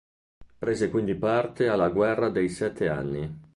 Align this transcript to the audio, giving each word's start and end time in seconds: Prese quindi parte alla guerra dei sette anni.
Prese 0.57 0.89
quindi 0.89 1.13
parte 1.13 1.67
alla 1.67 1.89
guerra 1.91 2.29
dei 2.29 2.49
sette 2.49 2.89
anni. 2.89 3.39